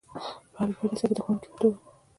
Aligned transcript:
په 0.53 0.57
حبیبیه 0.61 0.87
لیسه 0.91 1.05
کې 1.09 1.15
د 1.17 1.19
ښوونکي 1.23 1.49
په 1.51 1.57
توګه. 1.61 1.77